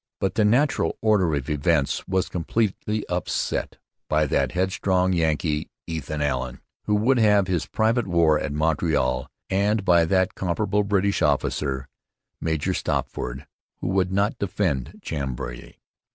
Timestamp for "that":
4.25-4.53, 10.05-10.33